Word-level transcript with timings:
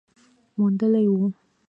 موندلې 0.57 1.03
وه 1.13 1.27